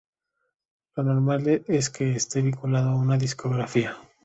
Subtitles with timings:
[0.95, 3.99] Lo normal es que esté vinculado a una discrográfica